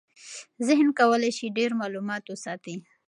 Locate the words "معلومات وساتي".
1.81-2.75